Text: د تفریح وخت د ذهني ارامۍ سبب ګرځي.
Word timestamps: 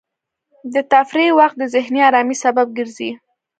د 0.73 0.75
تفریح 0.93 1.31
وخت 1.39 1.55
د 1.59 1.63
ذهني 1.75 2.01
ارامۍ 2.09 2.35
سبب 2.43 2.67
ګرځي. 2.77 3.11